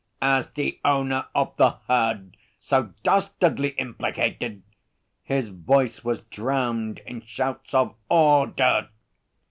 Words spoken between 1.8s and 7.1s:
herd so dastardly implicated' His voice was drowned